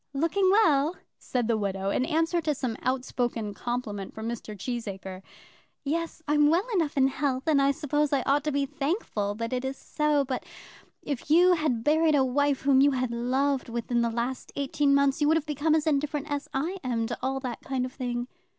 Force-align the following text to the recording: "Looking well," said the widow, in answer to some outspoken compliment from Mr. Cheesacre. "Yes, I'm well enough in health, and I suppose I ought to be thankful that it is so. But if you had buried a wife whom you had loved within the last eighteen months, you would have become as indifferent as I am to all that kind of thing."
"Looking 0.15 0.49
well," 0.49 0.95
said 1.19 1.47
the 1.47 1.59
widow, 1.59 1.91
in 1.91 2.05
answer 2.07 2.41
to 2.41 2.55
some 2.55 2.75
outspoken 2.81 3.53
compliment 3.53 4.15
from 4.15 4.27
Mr. 4.27 4.57
Cheesacre. 4.57 5.21
"Yes, 5.83 6.23
I'm 6.27 6.49
well 6.49 6.65
enough 6.73 6.97
in 6.97 7.07
health, 7.07 7.43
and 7.45 7.61
I 7.61 7.69
suppose 7.69 8.11
I 8.11 8.23
ought 8.23 8.43
to 8.45 8.51
be 8.51 8.65
thankful 8.65 9.35
that 9.35 9.53
it 9.53 9.63
is 9.63 9.77
so. 9.77 10.25
But 10.25 10.43
if 11.03 11.29
you 11.29 11.53
had 11.53 11.83
buried 11.83 12.15
a 12.15 12.25
wife 12.25 12.61
whom 12.61 12.81
you 12.81 12.89
had 12.89 13.11
loved 13.11 13.69
within 13.69 14.01
the 14.01 14.09
last 14.09 14.51
eighteen 14.55 14.95
months, 14.95 15.21
you 15.21 15.27
would 15.27 15.37
have 15.37 15.45
become 15.45 15.75
as 15.75 15.85
indifferent 15.85 16.31
as 16.31 16.47
I 16.51 16.77
am 16.83 17.05
to 17.05 17.17
all 17.21 17.39
that 17.41 17.61
kind 17.61 17.85
of 17.85 17.93
thing." 17.93 18.27